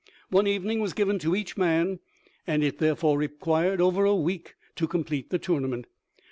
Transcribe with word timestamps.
One 0.31 0.47
evening 0.47 0.79
was 0.79 0.93
given 0.93 1.19
to 1.19 1.35
each 1.35 1.57
man, 1.57 1.99
and 2.47 2.63
it 2.63 2.79
therefore 2.79 3.19
required 3.19 3.79
over 3.79 4.03
a 4.03 4.15
week 4.15 4.55
to 4.77 4.87
com 4.87 5.03
plete 5.03 5.29
the 5.29 5.37
tournament. 5.37 5.85